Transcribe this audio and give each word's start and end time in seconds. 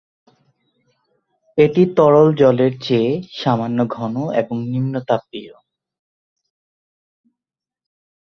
এটি 1.57 1.83
তরল 1.97 2.27
জলের 2.35 2.73
চেয়ে 2.81 3.11
সামান্য 3.33 3.79
ঘন 3.95 4.15
এবং 4.41 4.57
নিম্নতাপীয়। 4.71 5.55